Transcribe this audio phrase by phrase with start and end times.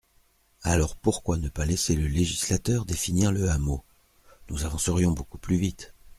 [0.63, 3.85] Alors, pourquoi ne pas laisser le législateur définir le hameau?
[4.49, 5.93] Nous avancerions beaucoup plus vite.